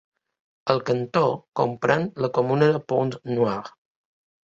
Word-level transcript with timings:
El 0.73 0.81
cantó 0.87 1.21
comprèn 1.61 2.09
la 2.25 2.33
comuna 2.41 2.73
de 2.75 2.83
Pointe-Noire. 2.91 3.79